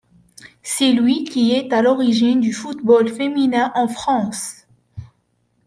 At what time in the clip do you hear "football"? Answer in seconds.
2.53-3.07